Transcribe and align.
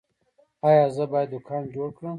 ایا 0.67 0.85
زه 0.95 1.03
باید 1.11 1.29
دوکان 1.33 1.63
جوړ 1.73 1.87
کړم؟ 1.97 2.09